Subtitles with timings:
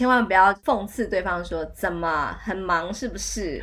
[0.00, 3.62] 千万不要讽刺对方说怎么很忙是不是？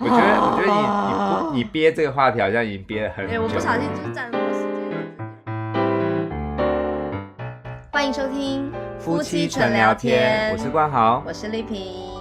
[0.00, 3.30] 我觉得，我觉得你你你憋这个话题好像已经憋了很久。
[3.30, 4.98] 对，我不小心就是占了我时间。
[7.92, 12.15] 欢迎收听夫妻纯聊天，我是关豪，我是丽萍。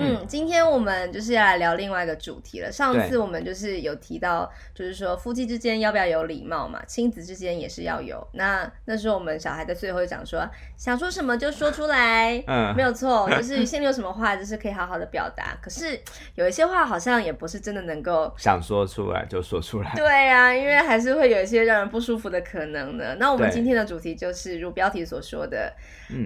[0.00, 2.70] 嗯，今天我们就是要来聊另外一个主题了。
[2.70, 6.80] 上次我们就是有提到，就是说夫妻之间要不要有礼貌嘛？
[6.86, 8.24] 亲子之间也是要有。
[8.32, 15.58] 那那时候我们小孩在最后讲说，想说什么就说出来，嗯，没有错，就是心里有什么话就是可以好好的表达。
[15.60, 15.98] 可是
[16.36, 19.92] 有一些话好像也不是真的能够想说出来就说出来。
[19.96, 23.16] 对啊，因为还是会有一些让人不舒服的可能的。
[23.16, 25.74] 那我们今天的主题就是如标题所说的，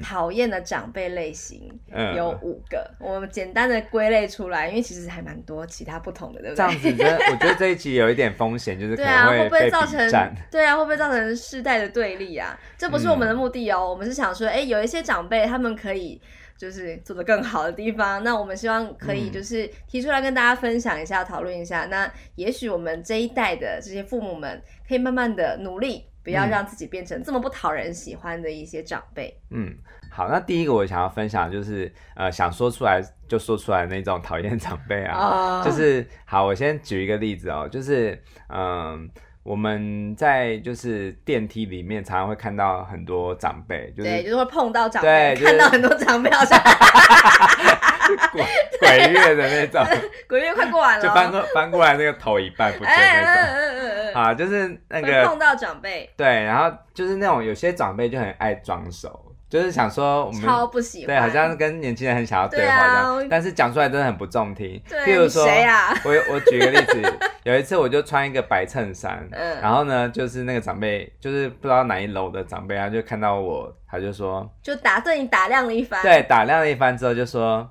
[0.03, 1.73] 讨厌的长辈类型
[2.15, 3.62] 有五个，我们简单。
[3.67, 6.95] 的归类出来，因为其实还蛮多其他不同的，对不对？
[6.95, 8.97] 这样子，我觉得这一集有一点风险，就是。
[8.97, 9.99] 对啊，会不会造成？
[10.51, 12.59] 对啊，会不会造成世代的对立啊？
[12.79, 16.21] 这不是我们的目的哦，嗯、我们是想说，哎，有一些长辈他们可以
[16.57, 21.87] 就是做的更好的地方，那我们希望可以就是提出来跟大家分享一下，讨论一下。
[21.87, 29.37] 那也许我们这一代的这些父母们可以慢慢的努力，不要让自己变成这么不讨人喜欢的一些长辈。
[29.51, 29.75] 嗯。
[30.15, 35.65] 好，那第一个我想要分享就是，呃，想说出来就说出来那种讨厌长辈啊，uh.
[35.65, 38.13] 就是好，我先举一个例子哦，就是，
[38.49, 39.01] 嗯、呃，
[39.43, 46.61] 我们在就是电梯里面常常会看到很多长辈，就是对，就是会碰到长辈，就是、看到很多长辈好像
[48.33, 48.45] 鬼
[48.81, 49.83] 鬼月的那种，
[50.29, 59.32] 鬼月快过完了，就翻过翻过来那个头一半不见那种，啊，就是那个碰到长辈，对，然后就是那种有些长辈就很爱装熟。
[59.53, 64.83] 就是想说，我们超不喜欢，对，好像跟年轻人很想要对话这样，啊、但是讲出来真的很不中听。
[64.89, 65.95] 对，譬如说，谁啊？
[66.07, 77.69] 我我举个例子， 有一次我就穿一个白衬衫，嗯，然后呢，就是那个长辈，就是不知道哪一楼的长辈，他就看到我，他就说，就打对你打量了一番，对，打量了一番之后就说，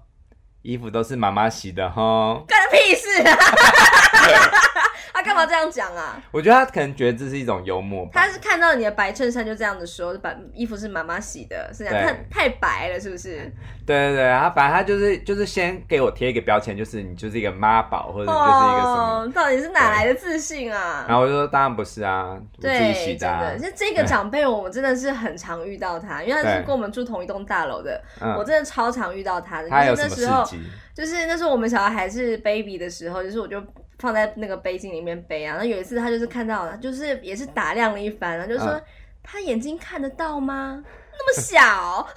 [0.62, 3.34] 衣服都是妈妈洗的哈，干屁事啊！
[5.22, 6.22] 他干嘛这样讲啊？
[6.32, 8.12] 我觉得他可能觉得这是一种幽默吧。
[8.14, 13.40] 他是看到你的白衬衫就这样子说，把衣服是妈妈洗的，是这样，太太白了，是不是？
[13.86, 19.24] 对对对，然后反正他就是就是先给我贴一个标签，就是你就是一个妈宝，或者就是一个什么？
[19.26, 21.06] 哦，到底是哪来的自信啊？
[21.08, 23.54] 然后我就说当然不是啊，对，我自己洗的啊。
[23.58, 28.02] 其实这个长辈我们真的是很常遇到他，因为他是跟我们住同一栋大楼的，
[28.38, 29.70] 我真的超常遇到他的。
[29.70, 30.62] 他有什么事迹？
[30.94, 33.62] 就是那时候我们小孩还是 baby 的时候，就是我就。
[34.02, 38.84] 放在那个背巾里面背啊，那有一次他就是看到了，就是也是打量了一番，然后就说、嗯、
[39.22, 40.84] 他眼睛看得到吗？
[41.14, 42.08] 那么小，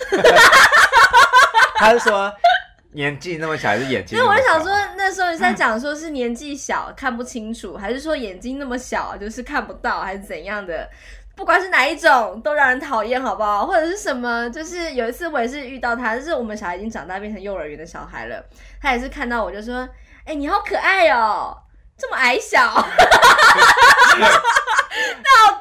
[1.77, 2.33] 他是说
[2.93, 4.17] 年纪那么小还是眼睛？
[4.19, 10.89] 所以我就想说，那时候你在讲说是年纪小看不清楚，还是说眼睛那么小就是看不到，还是怎样的？
[11.37, 13.66] 不管是哪一种，都让人讨厌，好不好？
[13.66, 14.49] 或者是什么？
[14.51, 18.43] 就是有一次我也是遇到他，就是我们小孩已经长大变成幼儿园的小孩了，
[18.81, 19.81] 他也是看到我就说
[20.25, 21.59] ：“哎、欸，你好可爱哦。”
[22.04, 22.82] 这么矮小， 到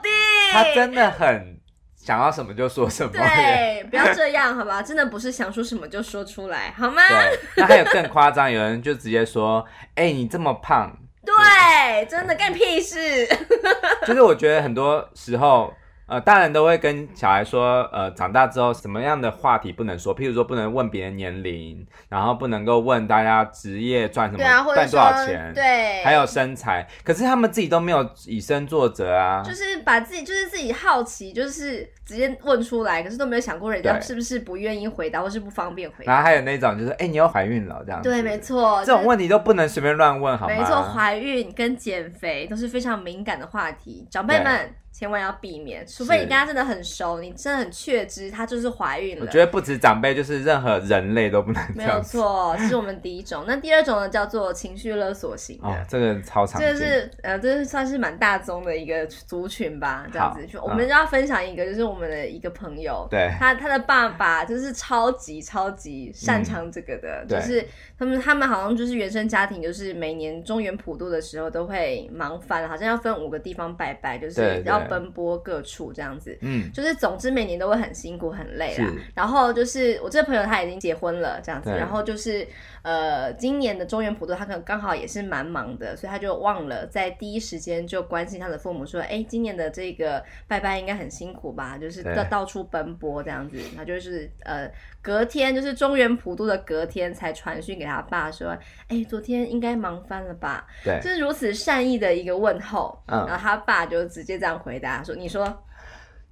[0.01, 0.09] 底
[0.51, 1.57] 他真的很
[1.95, 3.11] 想要什么就说什么。
[3.13, 4.81] 对， 不要这样，好吧？
[4.83, 7.01] 真的不是想说什么就说出来，好吗？
[7.07, 9.65] 对，那还有更夸张，有人就直接说
[9.95, 10.93] ：“哎、欸，你这么胖。”
[11.25, 13.25] 对，真的干屁事。
[14.05, 15.73] 就是我觉得很多时候。
[16.05, 20.13] 呃，大人都会跟小孩说，呃，长大之后什么样的话题不能说？
[20.13, 24.43] 譬如说，不能问别人年龄，然后不能够问大家职业赚什么，
[24.73, 26.85] 赚多少钱，对，还有身材。
[27.03, 36.11] 可是他们自己都没有以身作则啊，就是把自己，就是自己好奇，就是直接问出来，可是都没有想过人家是不是不愿意回答，或是不方便回答。
[36.11, 38.09] 然后还有那种就是，哎，你又怀孕了这样子。
[38.09, 40.53] 对，没错，这种问题都不能随便乱问，好吗？
[40.53, 44.75] 没错，怀孕跟减肥都是非常敏感的话题，长辈们。
[44.93, 49.25] 千万要避免，除非你跟他真的很熟，你真的很确知他就是怀孕了。
[49.25, 51.61] 我觉得不止长辈，就是任何人类都不能。
[51.75, 53.43] 没有错，这是我们第一种。
[53.47, 55.67] 那第二种呢，叫做情绪勒索型的。
[55.67, 56.67] 哦，这个超常见。
[56.67, 60.45] 这个是呃，这是算是蛮大宗的一个族群吧，这样子。
[60.45, 67.65] 就我们要分享一个，就是我们的一个朋友，对，他他的爸爸就是超级超级擅长这个的，就是
[67.97, 74.82] 他们他们好像就是原生家庭，就是每年中原普渡的时候都会忙翻了，好像要分五个地方拜拜，就是要。
[74.89, 78.91] 奔波各处这样子，嗯，就是总之每年都会很辛苦很累啦。
[79.15, 82.47] 然后就是我这个朋友他已经结婚了这样子，然后就是
[82.81, 91.77] 呃今年的中原普渡他可能刚好也是蛮忙的，所以他就忘了在第一时间就关心他的父母说，哎，今年的这个拜拜应该很辛苦吧？
[91.77, 94.69] 就是到到处奔波这样子，他就是呃
[95.03, 98.57] 隔天就是中原普渡的隔天才传讯给他爸说，
[98.87, 100.65] 哎，昨天应该忙翻了吧？
[100.83, 104.57] 对，就是如此善意的一个问候，嗯，然后他爸就直接这样。
[104.57, 105.65] 回答说：“你说，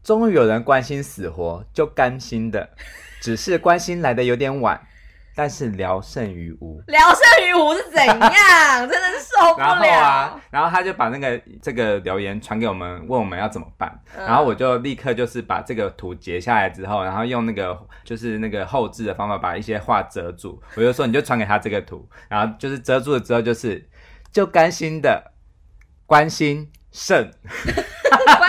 [0.02, 2.70] 终于有人关心死活，就甘心的。
[3.20, 4.80] 只是关心来的有点晚。
[5.36, 8.20] 但是聊胜于无，聊胜于无是怎样？
[8.90, 9.66] 真的是受不了。
[9.66, 13.90] 然后啊，然后他就把那个这个留言传给我们，问我们要怎么办。
[14.16, 20.62] 嗯、然后我就立刻就是把这个图截下来之后，然后用那个就是那个后置的方法把一些话遮住。
[20.76, 23.90] 我就说你就传给他这个图，然后就是遮住了之后就是
[24.32, 25.32] 就甘心的
[26.06, 27.32] 关心胜。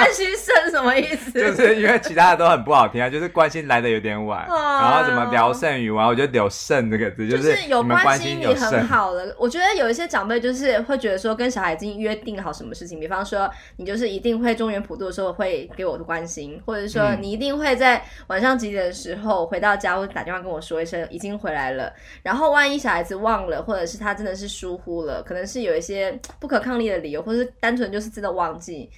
[0.03, 1.33] 关心肾什么意思？
[1.33, 9.35] 就是因为其他的都很不好听啊， 就是关心来的有点晚，然后怎么聊胜于无，我觉得有胜这个字就是有关心你很好了。
[9.39, 21.93] 我觉得有一些长辈就是会觉得说，跟小孩已经约定好什么事情，比方说你就是一定会中原普渡的时候会给我的关心，或者说你一定会在晚上几点的时候回到家会打电话跟我说一声已经回来了。
[22.23, 28.91] 然后万一小孩子忘了，或者是他真的是疏忽了，可能是有一些不可抗力的理由，或者是单纯就是真的忘记。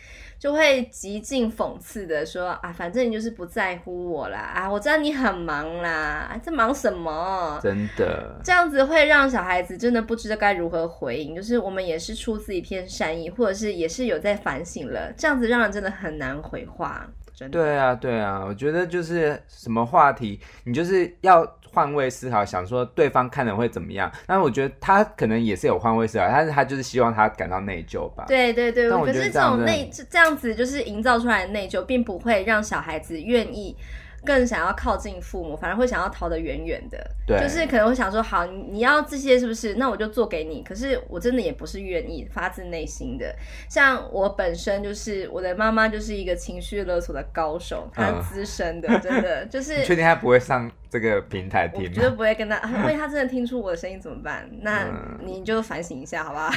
[0.45, 7.59] 就会极尽讽刺的说啊，反正你就是不在乎我啦，啊，我知道你很忙啦，在忙什么？
[7.63, 11.35] 真的，这样子会让小孩子真的不知道该如何回应。
[11.35, 17.09] 就是我们也是出自一片善意，或者是也是有在反省了，这样子让人真的很难回话。
[17.35, 17.59] 真的。
[17.59, 21.45] 对啊，对啊，我觉得就是什么话题，你就是要。
[21.75, 24.09] 换位思考，想说对方看了会怎么样？
[24.29, 28.25] 但我觉得他可能也是有换位思考，但是他就是希望他感到内疚吧。
[28.29, 33.77] 对对对，可是这种内这样子就是营造出来的内疚，并不会让小孩子愿意。
[34.25, 37.11] 更想要靠近父母，反而会想要逃得远远的。
[37.27, 39.75] 对，就是可能会想说，好，你要这些是不是？
[39.75, 40.63] 那我就做给你。
[40.63, 43.35] 可是我真的也不是愿意，发自内心的。
[43.69, 49.85] 像我本身就是我的妈妈，就是一个情绪勒索的高手，她资深的，嗯、真的就是。
[49.85, 51.69] 确定她不会上这个平台？
[51.75, 54.49] 我绝对不会跟他，万一他真的听出我的声音怎么办？
[54.61, 54.89] 那
[55.25, 56.49] 你就反省一下，好不好？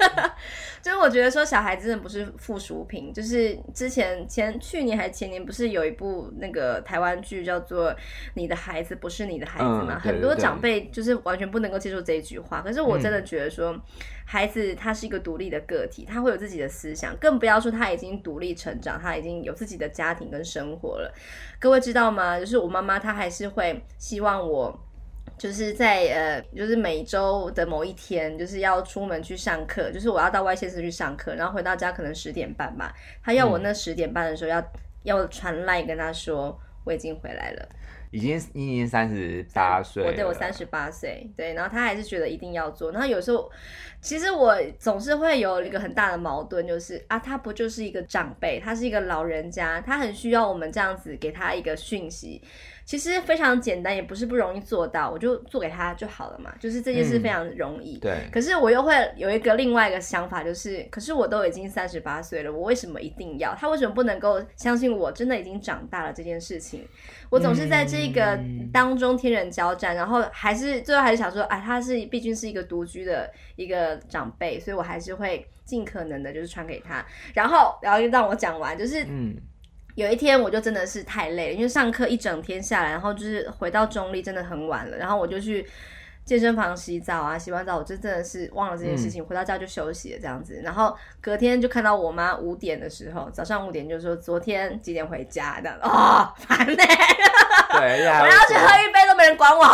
[0.80, 3.12] 就是我觉得说，小孩真的不是附属品。
[3.12, 7.90] 就是之前前去年还前年，不是有一部那个台湾剧叫做
[8.32, 9.96] 《你的孩子不是你的孩子》吗？
[9.96, 12.62] 嗯、很多长辈就是完全不能够接受这一句话。
[12.62, 13.78] 可是我真的觉得说，
[14.24, 21.12] 孩子他是一个独立的个体，他会有自己的思想，更不要说他已经独立成长，他已经有自己的家庭跟生活了。
[21.58, 22.38] 各位知道吗？
[22.38, 23.65] 就是我妈妈，她还是会
[23.98, 24.78] 希望我。
[25.38, 32.94] 就是在呃，就是每周的某一天，就是要出门去上课，就是我要到外县市去上课，然后回到家可能十点半吧。
[33.22, 34.66] 他要我那十点半的时候要、嗯、
[35.02, 37.68] 要传赖跟他说我已经回来了。
[38.12, 42.90] 已经已经三十八岁，我对我三十八岁，对，然后他还是觉得一定要做。
[42.90, 43.50] 然后有时候，
[44.06, 52.40] 其实我总是会有一个很大的矛盾，就是啊，他不就是一个长辈，他是一个老人家，他很需要我们这样子给他一个讯息。
[52.84, 56.54] 其实非常简单，也不是不容易做到，我就做给他就好了嘛。
[56.60, 57.96] 就是这件事非常容易。
[57.96, 58.14] 嗯、对。
[58.30, 63.56] 可是我又会有一个另外一个想法，就是，可是我都已经三十八岁了，我为什么一定要？
[63.56, 66.86] 他为什么不能够相信我真的已经长大了这件事情？
[67.28, 68.38] 我总是在这个
[68.72, 77.04] 当中天人交战，然后还是最后还是想说，哎，他是毕竟是一个独居的一个长辈，所以我还是会尽可能的就是传给他。
[77.34, 79.36] 然后，然后就让我讲完，就是嗯。
[79.96, 85.66] 有一天我就真的是太累了，因为上课一整天下来，然后就是回到中立真的很晚了，然后我就去
[86.22, 98.54] 健身房洗澡啊，洗完澡我就真的是忘了这件事情，嗯、回到家就休息了这样子，然后隔天就看到我妈五点的时候，早上五点就说昨天几点回家的啊，烦呢、哦，对呀， 我要去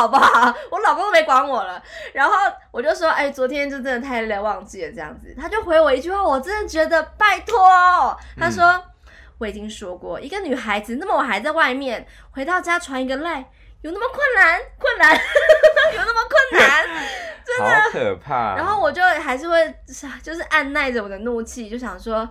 [0.02, 0.54] 好不好？
[0.70, 1.80] 我老公都没管我了，
[2.12, 2.34] 然后
[2.72, 8.64] 我就说哎，昨天就真的太累忘记了这样子，他就回我一句话，我真的觉得拜托，他说。
[8.64, 8.82] 嗯
[9.38, 13.44] 我已经说过，一个女孩子那么我还在外面，回到家传一个赖，
[13.80, 14.60] 有那么困难？
[14.78, 15.12] 困难？
[15.96, 16.86] 有那么困难？
[17.44, 18.54] 真的好可怕。
[18.54, 19.74] 然后我就还是会，
[20.22, 22.28] 就是按耐着我的怒气，就想说，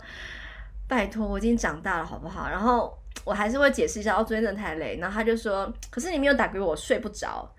[0.88, 2.48] 拜托，我已经长大了，好不好？
[2.48, 4.98] 然后我还是会解释一下，哦，昨天真的太累。
[5.02, 7.54] 然后他就说，可是你没有打给我，我睡不着。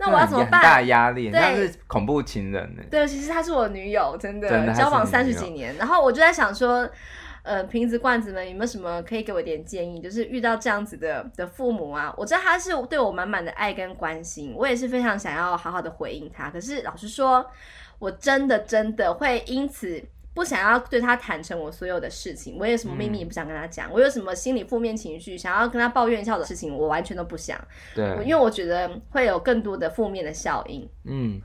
[0.00, 0.60] 那我要怎么办？
[0.60, 2.82] 大压力，那是恐怖情人呢。
[2.90, 5.76] 对，其实她是我女友，真的，真的交往三十几年。
[5.76, 6.90] 然后我就在想说。
[7.42, 9.98] 呃，瓶子罐子们有没有什么可以给我一点建议？
[9.98, 16.50] 就是遇到这样子的的父母啊，我知道他是对我满满的爱跟关心，我也是非常想要好好的回应他。
[16.50, 17.44] 可是老实说，
[17.98, 20.04] 我真的真的会因此
[20.40, 22.56] 不想要对他坦诚我所有的事情。
[22.58, 27.60] 我有什么秘密也不想跟他讲，嗯、我有什么心理负面情绪想要跟他抱怨一下的事情，我完全都不想。
[27.94, 30.88] 对，因为我觉得会有更多的负面的效应。
[31.04, 31.38] 嗯。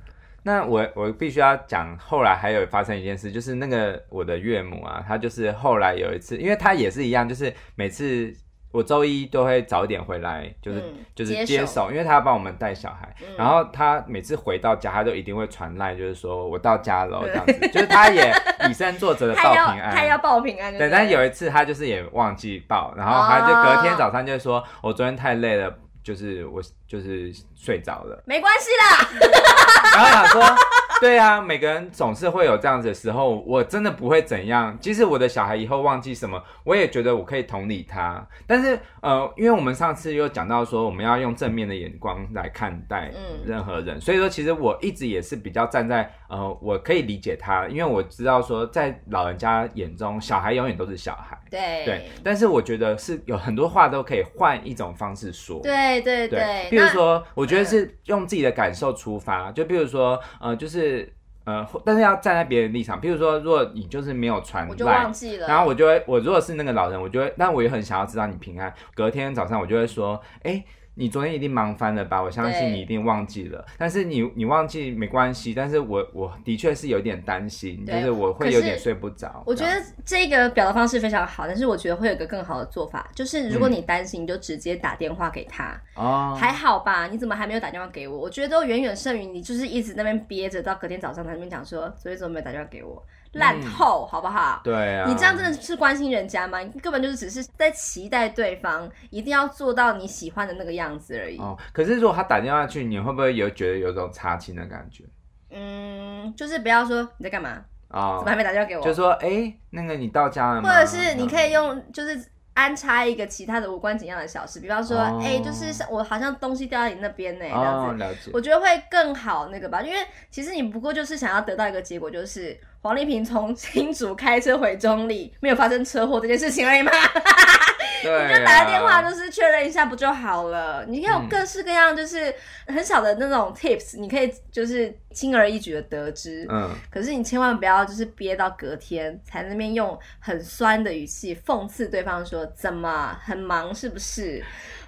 [0.43, 8.31] 那我我必须要讲，后来还有发生一件事，就是那个我的岳母啊，她就是后来有一次，因为她也是一样，就是每次
[8.75, 18.33] 我周一都会早一点回来，就是、嗯、就是接手，因为他要帮我们带小孩，嗯、然后他每次回到家，他都一定会传赖，就是说我到家了这样子，就是他也
[18.69, 25.73] 以身作则的报平安，他要报平安，对，但有一次他就是也忘记报，然后他就隔天早上就说，我昨天太累了。
[26.05, 29.29] 就是我就是睡着了，没关系啦。
[29.95, 30.55] 然后想说。
[31.01, 34.75] 对啊，每个人总是会有这样子的时候，我真的不会怎样。
[34.79, 38.25] 即使我的小孩以后忘记什么，我也觉得我可以同理他。
[38.47, 43.11] 但是，呃，因为我们上次又讲到说，我们要用正面的眼光来看待
[43.45, 51.37] 任何人，嗯、所以说，其实我一直也是比较站在，呃，我可以理解他，因为我知道说，在老人家眼中，小孩永远都是小孩。
[51.51, 52.09] 对对。
[52.23, 55.59] 但是我觉得是有很多话都可以换一种方式说。
[55.61, 56.67] 对对对。
[56.69, 61.11] 对比如说，我觉得是用自己的感受出发，就比如说，呃，就是。
[61.47, 68.73] 呃，但是要站在别人立场，比如说，如果你就是没有传，我就忘记了，然后我就会，我如果是那个老人，我就会，但我也很想要知道你平安。
[68.95, 70.65] 隔天早上我就会说，哎。
[70.95, 72.21] 你昨天一定忙翻了吧？
[72.23, 73.65] 我相信你一定忘记了。
[73.77, 79.43] 但是你你忘记没关系，但是我我的确是有点担心，就是我会有点睡不着。
[79.45, 85.79] 我觉得这个表达方式非常好，但是我觉得会有一个更好的做法，就是如果你担心，你就直接打电话给他。
[85.95, 87.07] 哦、嗯，还好吧？
[87.07, 88.17] 你怎么还没有打电话给我？
[88.17, 93.03] 我觉得都远远胜于你就是一直那边憋着，到隔天早上他那边讲说，昨天怎么没有打电话给我？
[93.35, 94.59] 烂透，好不好？
[94.63, 96.59] 对啊，你这样真的是关心人家吗？
[96.59, 101.37] 你根本就是只是在期待对方一定要做到你喜欢的那个样子而已。
[101.37, 105.03] 哦，可是如果他打电话去，你会不会有觉得有种插情的感觉？
[105.51, 107.49] 嗯，就是不要说你在干嘛
[107.89, 108.15] 啊？
[108.15, 108.81] 哦、怎么还没打电话给我？
[108.81, 110.69] 就说哎、欸，那个你到家了吗？
[110.69, 112.25] 或者是你可以用就是。
[112.55, 115.21] 安插一个其他的无关紧要的小事，比方说，哎、oh.
[115.23, 118.31] 欸，就是我好像东西掉在你那边呢，这样子，oh, 了解。
[118.33, 119.99] 我觉得会更好那个吧，因为
[120.31, 126.91] 其实你不过就是想要得到一个结果，就是黄丽萍从新竹开车回中坜，没有发生车祸这件事情而已嘛。
[128.03, 130.85] 对，你就打个电话，就是确认一下不就好了？
[130.87, 132.33] 你可以有各式各样，就是
[132.67, 136.45] 很小的那种 tips，你可以就是轻而易举的得知。
[136.49, 144.43] 嗯，可是你千万不要就是憋到隔天才那边用很酸的语气讽刺对方说，怎么很忙是不是？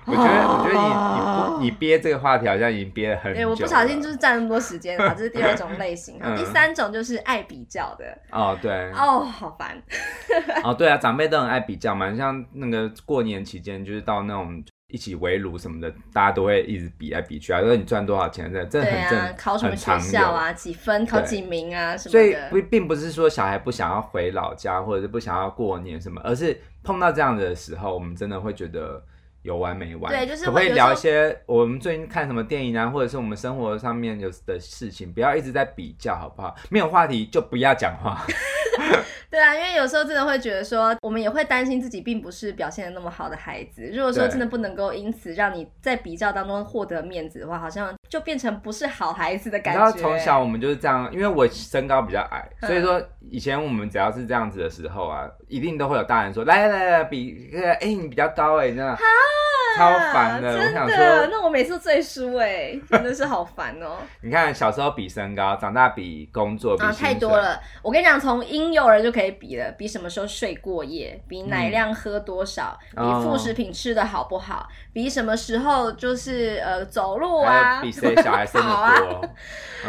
[0.10, 3.36] 我觉得，我觉得你你你憋这个话题好像已经憋了很久了。
[3.36, 6.18] 对，我不小心就是占那么多时间了，这是 第二种类型。
[6.24, 8.18] 嗯、第三种就是爱比较的。
[8.32, 8.72] 哦，对。
[8.94, 9.78] 哦，好烦。
[10.64, 12.16] 哦，对啊，长辈都很爱比较嘛。
[12.16, 17.62] 像那个过年期间，就是到那种一起围炉什么的，大家都会一直比来比去啊。
[17.62, 19.36] 说你赚多少钱，这真的很正。
[19.36, 20.54] 考什么学校啊？
[20.54, 21.06] 几分？
[21.06, 21.96] 考几名啊？
[21.98, 22.12] 什么的。
[22.12, 29.04] 所以不并不是说小孩不想要回老家，或者是不想要过年什么，而是碰到这样的时候，我们真的会觉得。
[29.44, 30.12] 有完没完？
[30.12, 36.54] 对，就是可不可以聊一些我们最近看什么电影啊，或者是我们生活上面有的事情，不要一直在比较，好不好？
[36.70, 38.26] 没有话题就不要讲话。
[39.30, 43.84] 对啊，因为有时候真的会觉得说，我们也会担心自己并不是表现的那么好的孩子。
[43.94, 49.80] 如果说真的不能够因此让你在比较当中获得面子的话，好像就变成不是好孩子的感觉。
[49.80, 58.98] 然后从小我们就是这样，因为我身高比较矮，所以说以前我们只要是这样子的时候啊，一定都会有大人说，来来来比，哎，你比较高哎，这样。
[59.78, 63.98] 超烦的，真的，我想说，那我每次最输哎，真的是好烦哦。
[64.24, 67.62] 你看，小时候比身高，长大比工作，比啊，太多了。
[67.84, 79.22] 我跟你讲，从婴幼儿就可以比了，比什么时候睡过夜，比奶量喝多少，嗯、比副食品吃的好不好，比什么时候就是呃走路啊，比谁小孩 生的多，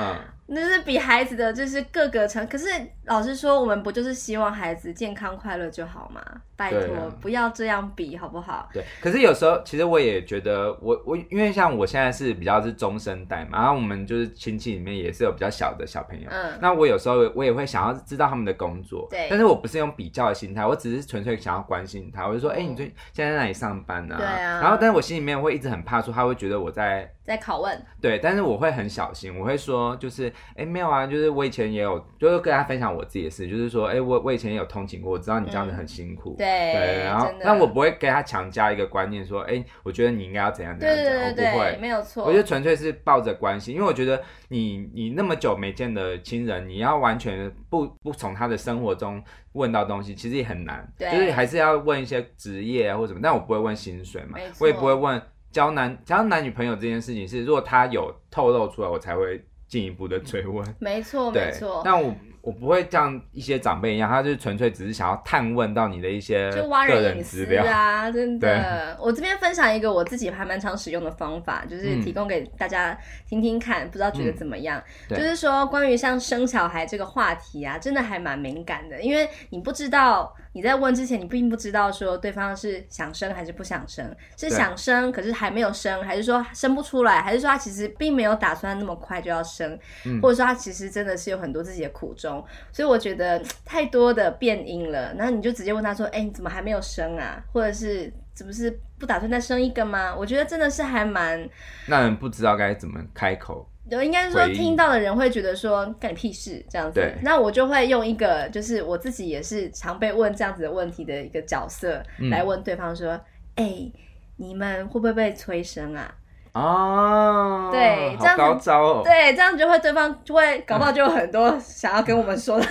[0.01, 0.17] 啊、嗯。
[0.51, 2.67] 那是比孩子的就是各个层，可是
[3.05, 6.23] 老实说，我们不就是希望孩子健康快乐就好吗？
[6.57, 8.67] 拜托，啊、不要这样比好不好？
[8.73, 24.19] 对，可是有时候其实我也觉得我，我我因为像我现在是比较是中生代嘛，然后我们就是亲戚里面也是有比较小的小朋友，嗯，那我有时候我也会想要知道他们的工作，对，但是我不是用比较的心态，我只是纯粹想要关心他，我就说，哎、你最现在在哪里上班呢、啊？
[24.19, 27.13] 对啊，然后但是我心里面会一直很怕说他会觉得我在。
[27.29, 55.21] 在拷问，对，但是我会很小心，我会说，就是，哎，没有啊，就是我以前也有，就是跟他分享我自己的事，就是说，哎，我我以前也有通勤过，我知道你这样子很辛苦，嗯、对，对，然后，但我不会给他强加一个观念，说，哎，我觉得你应该要怎样怎样，怎样，对对对，我不会，没有错，我就纯粹是抱着关心，因为我觉得你你那么久没见的亲人，你要完全不不从他的生活中问到东西，其实也很难，对，就是还是要问一些职业啊或什么，但我不会问薪水嘛，我也不会问。
[55.51, 60.75] 交男交男女朋友这件事情是，如果他有透露出来，我才会进一步的追问。
[60.79, 61.83] 没错，没错。
[61.85, 62.15] 但我。
[62.49, 68.97] 我不会像一些长辈一样，他就是纯粹只是想要探问到你的一些就挖人隐私啊，真的。
[68.99, 74.83] 我这边分享一个我自己还蛮常使用的方法，就是提供给大家听听看，嗯、不知道觉得怎么样？
[75.11, 89.59] 嗯、就是说关于像生小孩这个话题啊，真的还蛮敏感的，因为你不知道你在问之前，你并不知道说对方是想生还是不想生，是想生可是还没有生，还是说生不出来，还是说他其实并没有打算那么快就要生。
[89.59, 92.38] 生，嗯、或者说他其实真的是有很多自己的苦衷。
[92.73, 97.43] 所以我觉得太多的变音了，然后你就直接问他说：“哎，你怎么还没有生啊？
[97.53, 101.49] 或者是是不是不打算再生一个吗？”我觉得真的是还蛮
[101.87, 103.69] 让人不知道该怎么开口。
[103.91, 113.19] 有应该是说听到的人会觉得说干你屁事这样子，那我就会用一个就是我自己也是常被问这样子的问题的一个角色来问对方说
[113.57, 113.91] ：“哎、
[114.37, 116.15] 你们会不会被催生啊？”
[116.59, 122.67] 哦，对，这样子高招哦，对，这样就会对方就会搞不好就有很多想要跟我们说的。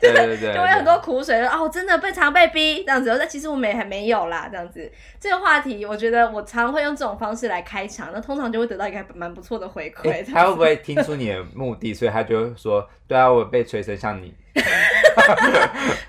[0.00, 4.90] 对 对对， 就会很多苦水说哦，真的被常被逼这样子，但其实我们也还没有啦，这样子。
[5.18, 10.10] 这个话题，我觉得我常会用这种方式来开场，那通常就会得到一个蛮不错的回馈。
[10.10, 14.34] 欸、他会不会听出你的目的，所以他就说，对啊，我被催生像你。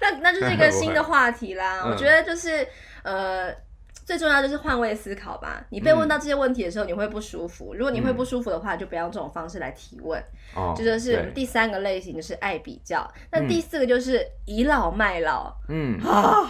[0.01, 1.83] 那那就是一个新的话题啦。
[1.85, 2.67] 我觉得就是
[3.03, 3.53] 呃。
[4.07, 5.61] 最重要就是换位思考吧。
[5.69, 7.75] 你被问到这些问题的时候，你会不舒服。
[7.75, 10.17] 如果你会不舒服的话，就不要用这种方式来提问。
[10.55, 13.05] 哦，这就是第三个类型，就是爱比较。
[13.33, 15.53] 那第四个就是倚老卖老。
[15.67, 16.47] 嗯啊，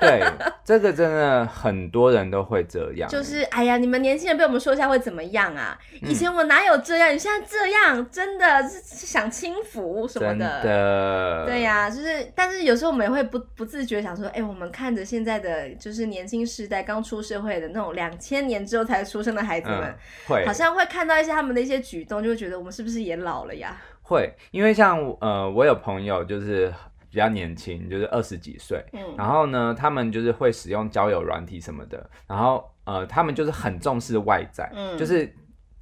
[0.00, 0.22] 对，
[0.64, 3.10] 这个真的很多人都会这样。
[3.10, 5.76] 就是哎呀，你们年轻人被我们说一下会怎么样啊？
[6.02, 7.12] 以前我哪有这样？
[7.12, 10.62] 你现在这样，真的是想轻浮什么的。
[10.62, 11.44] 真的。
[11.44, 16.46] 对呀，就是，但是有时候我们也会不不自觉想说，哎，我们看着现在的就是年轻。
[16.52, 19.94] 时代刚出社会的那种两千年之后才出生的孩子们，嗯、
[20.26, 23.76] 会好像会看到一些他们的一些举动，就会觉得我们是不是也老了呀？
[24.02, 26.72] 会，因为像呃，我有朋友就是
[27.10, 35.34] 比较年轻，就是二十几岁，嗯，然后呢，他们就是会使用交友软体什么的，然后呃，他们就是很重视外在，嗯，就是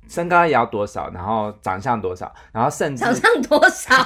[0.09, 3.95] 身高也要多少，然后长相多少，然后甚至长相多少。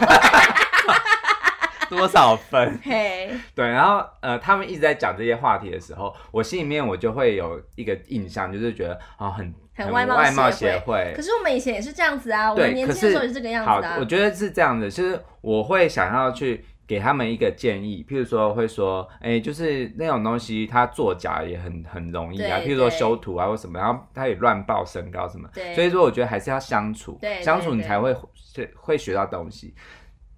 [1.97, 2.79] 多少分？
[2.83, 11.13] 嘿，对，然后呃，他们一直在讲这些话题的时候，我心里面我就会有一个印象，就是觉得啊、哦，很很外貌协会。
[11.17, 13.93] 可是我们以前也是这样子啊，对我们年轻的时候也是这个样子啊。
[13.95, 29.75] 好，我觉得是这样的，就是我会想要去给他们一个建议，譬如说会说，哎，就是那种东西它作假也很很容易啊，譬如说修图啊或什么，然后他也乱报身高什么，对所以说我觉得还是要相处，对相处你才会学会学到东西。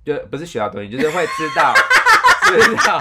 [0.07, 1.75] 就不是学到东西，就是会知道，
[2.47, 3.01] 知道，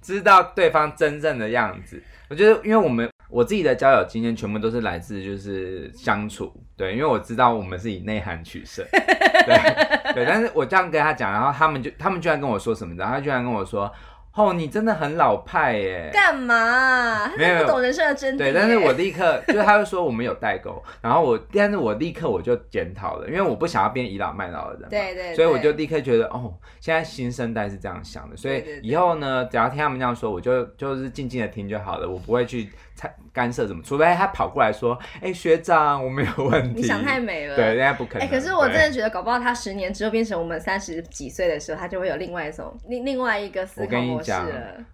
[0.00, 2.02] 知道对方真正的样子。
[2.30, 10.24] 我觉得，因为我们我自己的交友经验全部都是来自就是相处，对，因为我知道我们是以内涵取胜，对对。
[10.24, 12.94] 但是我这样跟他讲，然后他们就他们居然跟我说什么？
[12.96, 13.92] 然后他居然跟我说。
[14.34, 16.10] 哦，你真的很老派耶！
[16.12, 17.30] 干嘛？
[17.36, 18.38] 没有不懂人生的真谛。
[18.38, 24.88] 对，但是我立刻 就是他会说我们有代沟，然后我，但是我立刻我就检讨了，因为我不想要变倚老卖老的人。
[24.90, 25.34] 对，对对。
[25.36, 32.68] 所以我就立刻觉得，哦，现在新生代是这样想的，所以以后呢，只要听他们这样说，我就就是静静的听就好了，我不会去。
[33.32, 33.82] 干涉什么？
[33.82, 37.56] 除非他跑过来说：“哎、欸，学长，我没有问题。”你想太美了。
[37.56, 38.22] 对，人家不可能。
[38.22, 44.48] 哎、欸，可是我真的觉得，搞不好他十年之后变成我们三十几岁的时候，他就会有另外一种另另外一个思考模讲，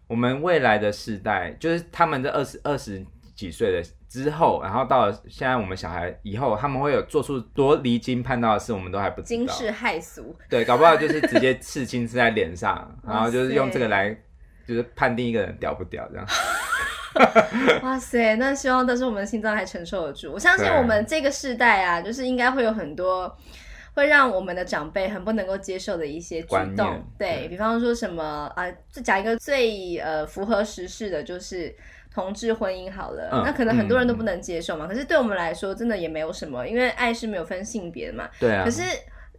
[0.06, 9.28] 我们未来的世代，就是他们这二十二十几岁的之后，然后到了现在我们小孩以后，他们会有做出多离经叛道的事，我们都还不知道。
[9.28, 10.36] 惊世骇俗。
[10.48, 14.14] 对，搞不好就是直接刺青刺在脸上，然后就是用这个来，
[14.66, 16.26] 就是判定一个人屌不屌这样。
[17.82, 20.32] 哇塞，那希望都是我们的心脏还承受得住。
[20.32, 23.36] 我相信我们这个世代啊，就是应该会有很多
[23.94, 27.02] 会让我们的长辈很不能够接受的一些举动。
[27.18, 31.74] 对，比方说什么啊，就讲一个最呃符合时事的，就是
[32.14, 33.30] 同志婚姻好了。
[33.32, 38.28] 嗯、那可能很多人都不能接受嘛，嗯、可是对我们来说，真的也没有什么，因为爱是没有分性别的嘛。
[38.38, 38.64] 对啊。
[38.64, 38.82] 可是。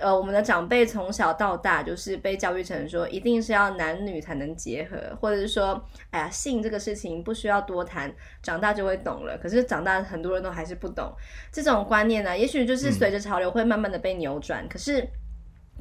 [0.01, 9.37] 呃，我们的长辈从小到大就是被教育成说，一定是要男女才能结合，或者是说，哎呀，性这个事情不需要多谈，长大就会懂了。
[9.37, 11.13] 可是长大很多人都还是不懂
[11.51, 12.37] 这种观念呢。
[12.37, 15.07] 也许就是随着潮流会慢慢的被扭转，嗯、可是。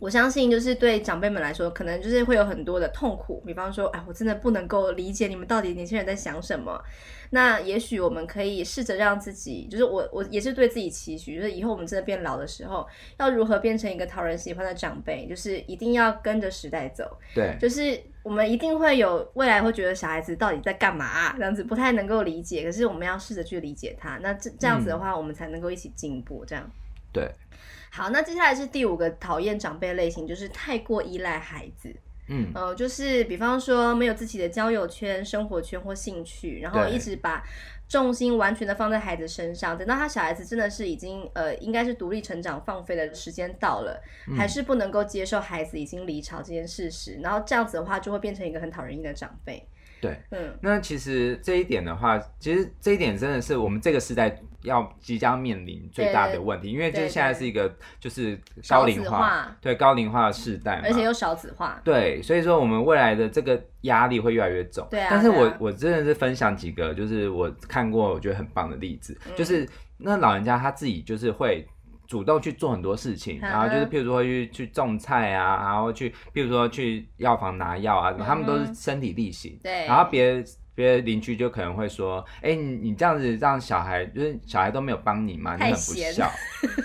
[0.01, 3.43] 我相信，就是对长辈们来说，可能就是会有很多的痛苦。
[3.47, 6.83] 比方说，哎，我真的不能够理解你们到底年轻人在想什么。
[7.33, 12.85] 那也许我们可以试着让自己，就是我，我也是对自己期许，就是以后我们真的变老的时候，
[13.19, 17.17] 要如何变成一个讨人喜欢的长辈，就是一定要跟着时代走。
[17.33, 22.65] 对，就是我们一定会有未来会觉得小孩子到底在干嘛啊，这样子不太能够理解。
[22.65, 26.45] 可是我们要试着去理解他，那这这样子的话，我们才能够一起进步。
[26.45, 26.69] 这样。
[27.13, 27.31] 对。
[27.91, 31.95] 好，那接下来是第五个讨厌长辈类型，就是太过依赖孩子。
[32.29, 37.43] 嗯，呃，就是比方说没有自己的交友圈、生活圈或兴趣，然后一直把
[37.89, 49.67] 重心完全的放在孩子身上，等到他小孩子真的是已经呃，应该是独立成长、放飞的时间到了，嗯、还是不能够接受孩子已经离巢这件事实，然后这样子的话就会变成一个很讨人厌的长辈。
[50.01, 64.87] 对，嗯，那其实这一点的话，其实这一点真的是我们这个时代要即将面临最大的问题，因为就是现在是一个就是高龄化，对高龄化的时代，而且又少子化，对，所以说我们未来的这个压力会越来越重。
[64.91, 71.67] 对啊，但是我我真的是分享几个就是我看过我觉得很棒的例子，就是那老人家他自己就是会。
[72.11, 79.57] 主动去做很多事情，然后就是譬如说去去种菜啊，然后去譬如说去药房拿药啊，什么，他们都是身体力行。
[79.63, 79.87] 对。
[79.87, 80.45] 然后别
[80.75, 85.55] 别的邻居就可能会说：“哎，你你这样子让小孩，就是小孩都没有帮你嘛？
[85.55, 86.29] 你很不孝。”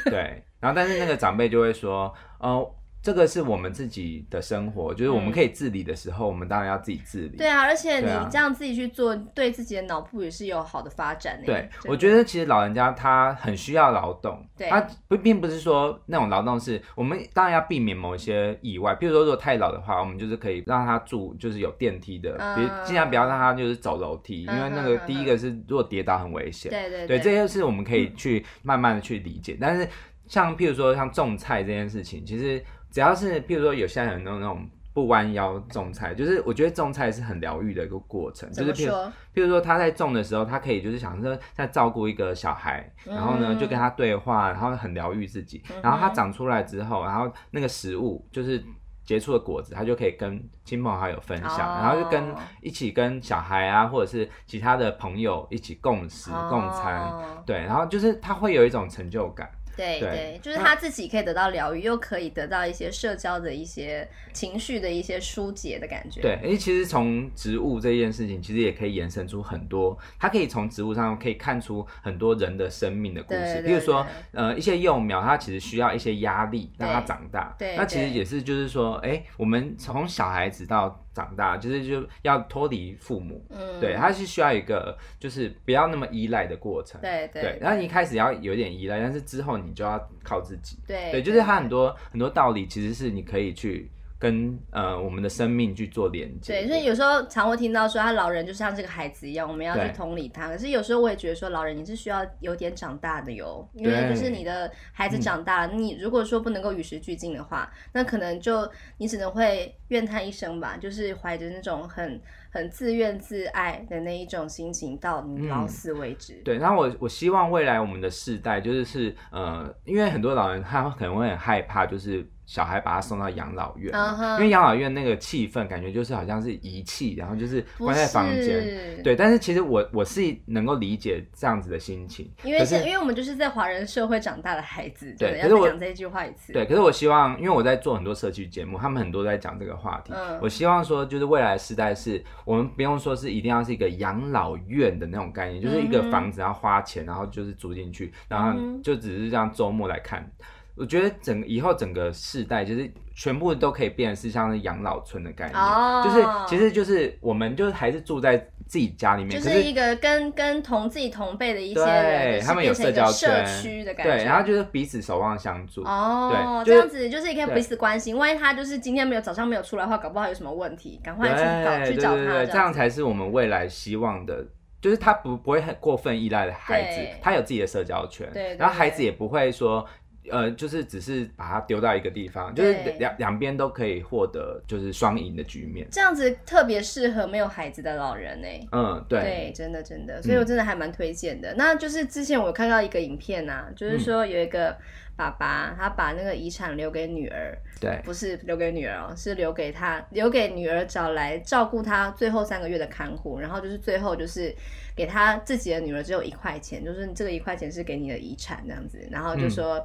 [0.05, 0.43] 对。
[0.59, 2.69] 然后但是那个长辈就会说：“哦。”
[3.05, 7.37] 这个是我们自己的生活，就是我们可以自理的时候，嗯、我们当然要自己自理。
[7.37, 11.45] 对啊，而且你这样自己去做，对自己的脑部也是有好的发展的。
[11.45, 26.71] 对，我觉得其实老人家他很需要劳动，对他不并不是说那种劳动是我们当然要避免某一些意外，譬如说如果太老的话，我们就是可以让他住就是有电梯的，别、嗯、尽量不要让他就是走楼梯，嗯、因为那个第一个是如果跌倒很危险。
[26.71, 29.53] 对对对，对，这些是我们可以去慢慢的去理解。
[29.53, 29.87] 嗯、但是
[30.25, 32.59] 像譬如说像种菜这件事情，其实。
[32.95, 38.49] 只要是，譬如说有些人那种那种不弯腰种菜，就是我觉得种菜是很疗愈的一个过程。
[38.53, 38.93] 就是譬如，
[39.33, 45.61] 譬如说他在种的时候，他可以就是想说在照顾一个小孩，然后呢就跟他对话，然后很疗愈自己。
[45.83, 48.63] 然后他长出来之后，然后那个食物就是
[49.03, 57.13] 结出的果子，他就可以跟亲朋好友分享，然后就跟一起跟小孩啊，或者是其他的朋友一起共食共餐。
[57.45, 59.49] 对，然后就是他会有一种成就感。
[59.75, 66.21] 对对，就是他自己可以得到疗愈，啊，又可以得到一些社交的一些情绪的一些疏解的感觉。
[66.21, 73.61] 对，因为，其实从植物这件事情，其实也可以延伸出很多，他可以从植物上可以看出很多人的生命的故事。
[73.65, 77.55] 比如说，呃，一些幼苗，它其实需要一些压力让它长大。
[77.57, 87.57] 对，那其实也是就是说，哎，我们从小孩子到长大就是就要脱离父母，嗯，对，他是需要一个就是不要那么依赖的过程，对对，对。
[87.61, 93.89] 然后你一开始要有点依赖，但是之后你就要靠自己，对对，就是他很多很多道理其实是你可以去。
[94.17, 100.47] 跟呃我们的生命去做连接，对，所以有时候常会听到说，他老人就像这个孩子一样，我们要去同理他。
[100.47, 116.35] 可是有时候我也觉得说，老人你是需要有点长大的哟，因为就是你的孩子长大了，嗯、你如果说不能够与时俱进的话，那可能就你只能会怨叹一生吧，就是怀着那种很很自怨自艾的那一种心情到你老死为止。
[116.35, 122.25] 嗯、对，然后我我希望未来我们的世代就是是呃，因为很多老人他可能会很害怕，就是。
[122.45, 124.35] 小孩把他送到养老院，uh -huh.
[124.37, 129.01] 因为养老院那个气氛感觉就是好像是遗弃，然后就是关在房间。
[129.03, 136.53] 对，但是其实我我是能够理解这样子的心情，因为是因为我们就是在华人社会长大的孩子，对，可是我讲这一句话一次。
[136.53, 140.13] 对，可是我希望，因为我在做很多社区节目，他们很多在讲这个话题。
[140.15, 150.29] 嗯，我希望说，就是未来的时代是我们不用说是一定要是一个养老院的那种概念，就是一个房子要花钱，然后就是租进去，然后就只是这样周末来看。
[150.75, 156.03] 我觉得整以后整个世代就是全部都可以变成是像是养老村的概念，oh.
[156.03, 168.17] 就是其实就是我们就是还是住在自己家里面，就是一个跟跟同自己同辈的一些人，对，他们有社交圈，社区的感觉，对，然后就是彼此守望相助，哦、oh,，这样子就是也可以彼此关心。
[168.17, 174.45] 万一他就是今天没有早上没有出来的话，搞不好有什么问题，赶快去找去找他，对对对，这样才是我们未来希望的。
[174.81, 179.83] 就是他不不会很过分依赖的孩子，他有自己的社交圈，对，对，对，然后孩子也不会说。
[180.31, 185.87] 呃，就是只是把它丢到一个地方，就是两两边都可以获得，就是双赢的局面。
[185.91, 188.47] 这样子特别适合没有孩子的老人呢。
[188.71, 191.55] 嗯，对，对，真的真的，所以我真的还蛮推荐的，嗯。
[191.57, 194.75] 那就是之前我看到一个影片啊，就是说有一个
[195.15, 204.53] 爸爸，他把那个遗产留给女儿，对，不是留给女儿哦，是留给他，留给女儿找来照顾他最后三个月的看护，然后就是最后就是
[204.95, 209.77] 给他自己的女儿只有一块钱，就是这个一块钱是给你的遗产这样子，然后就说。
[209.77, 209.83] 嗯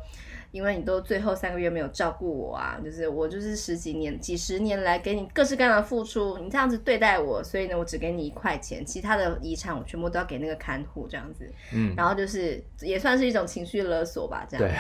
[0.53, 11.49] 因为你都最后三个月没有照顾我啊，就是我就是十几年、几十年来给你各式各样的付出，你这样子对待我，所以呢，我只给你一块钱，其他的遗产我全部都要给那个看护这样子。
[11.73, 14.67] 嗯，然后就是也算是一种情绪勒索吧，这样。
[14.67, 14.75] 对。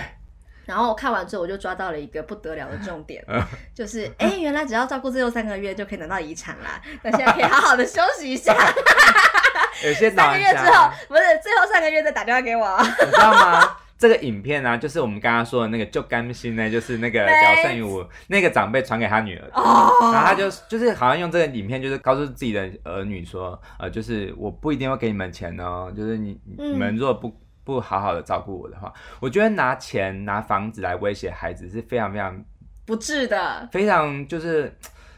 [0.70, 3.24] 然后我看完之后，我就抓到了一个不得了的重点，
[3.74, 8.54] 就是哎、欸，原来只要照顾最后三个月就可以拿到遗产啦，那现在可以好好的休息一下。
[9.84, 13.76] 有些三个月之后，不是最后三个月再打电话给我，你知道吗？
[13.98, 20.14] 这个影片呢、啊，就是我们刚刚说的那个就甘心呢，就是那个聊胜于无那个长辈传给他女儿的，oh.
[20.14, 27.30] 然后他就就是好像用这个影片，就是告诉自己的儿女说，呃，就是我不一定会给你们钱哦，就是你、嗯、你们如果不
[27.64, 32.44] 不好好的照顾我的话，我觉得拿钱拿房子来威胁孩子是非常非常
[32.84, 34.72] 不智的，非常就是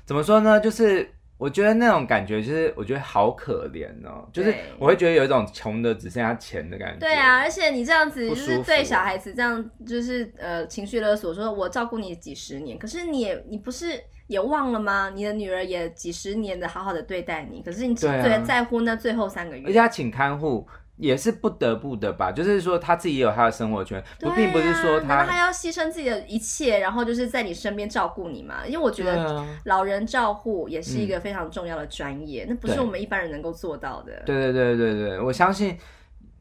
[0.05, 1.09] 怎么说呢，就是。
[1.39, 7.01] 我觉得那种感觉就是，我觉得好可怜哦，就是我会觉得有一种穷的只剩下钱的感觉。
[7.01, 15.11] 对啊，而且你这样子就是对小孩子这样，就是呃情绪勒索，说我照顾你几十年，可是你也你不是也忘了吗？
[15.13, 20.65] 你的女儿也几十年的好好的对待你，可是你只最在乎那最后三个月，而且他请看护。
[21.03, 28.65] 也是不得不的吧，就是说他自己也有他的生活圈，不、啊、并不是说他他要牺牲自己的一切，然后就是在你身边照顾你嘛。
[28.65, 34.23] 因为我觉得老人照护也是一个非常重要的专业，嗯、那不是我们一般人能够做到的。
[34.25, 35.77] 对对对对对，我相信，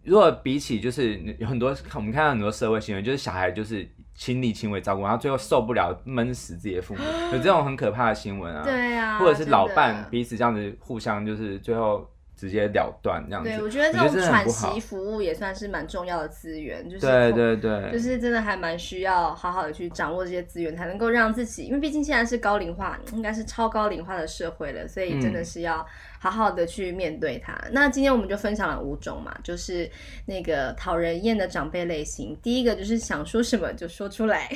[0.03, 7.01] 如果比起就是有很多我们看到很多社会新闻，就是小孩就是亲力亲为照顾，然后最后受不了闷死自己的父母，
[7.33, 8.61] 有这种很可怕的新闻啊。
[8.63, 12.07] 对啊，或者是老伴彼此这样子互相就是最后。
[12.41, 25.85] 直接了断这样子，对，我觉得这种喘息服务也算是蛮重要的资源，就是对对对，就是真的还蛮需要好好的去掌握这些资源，才能够让自己，因为毕竟现在是高龄化，应该是超高龄化的社会了，所以真的是要。
[26.23, 27.59] 好好的去面对它。
[27.71, 29.89] 那今天我们就分享了五种嘛，就是
[30.27, 32.37] 那个讨人厌的长辈类型。
[32.43, 34.47] 第一个就是想说什么就说出来，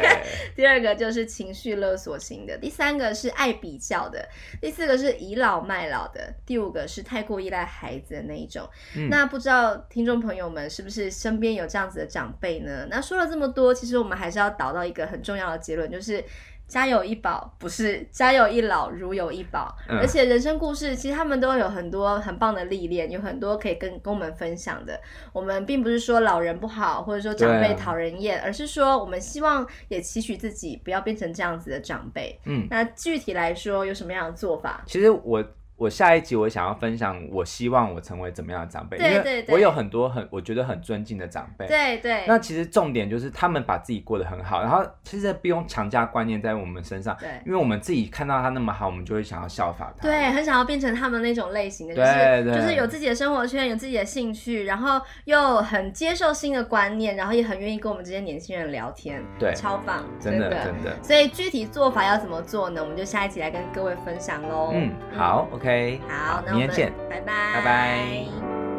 [0.54, 4.28] 第二个就是情绪勒索型的，第三个是爱比较的，
[4.60, 8.68] 第四个是倚老卖老的，第五个是太过依赖孩子的那一种。
[8.94, 12.86] 嗯、那不知道听众朋友们是不是身边有这样子的长辈呢？
[12.90, 16.22] 那说了这么多，其实我们还是要导到一个很重要的结论，就是。
[16.68, 25.00] 家有一宝，不是家有一老如有一宝，嗯、而且人生故事其实他们都有很多很棒的历练，有很多可以跟跟我们分享的。
[25.32, 32.38] 我们并不是说老人不好，或者说长辈讨人厌，啊、而是说我们希望也期许自己不要变成这样子的长辈。
[32.44, 34.82] 嗯，那具体来说有什么样的做法？
[34.86, 35.44] 其实我。
[35.76, 38.96] 我下一集我想要分享，我希望我成为怎么样的长辈？
[38.96, 41.66] 对对对，因为我有很多很我觉得很尊敬的长辈。
[41.66, 42.24] 对对。
[42.26, 47.14] 那其实重点就是他们把自己过得很好，然后其实不用强加观念在我们身上。
[47.20, 47.28] 对。
[47.44, 50.08] 因为我们自己看到他那么好，我们就会想要效法他。
[50.08, 59.22] 对，很想要变成他们那种类型的，就是就是有自己的生活圈，有自己的兴趣，然后又很接受新的观念，然后也很愿意跟我们这些年轻人聊天。
[59.38, 59.54] 对。
[59.54, 60.96] 超棒，真的真的。
[61.02, 62.82] 所以具体做法要怎么做呢？
[62.82, 64.70] 我们就下一集来跟各位分享喽。
[64.72, 65.65] 嗯，好，OK。
[66.08, 68.75] 好，那我们明天见，拜拜，拜拜。